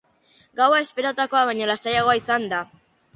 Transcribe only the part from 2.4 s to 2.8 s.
da.